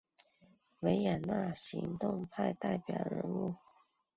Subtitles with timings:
[0.79, 3.53] 维也纳行动派代表人物。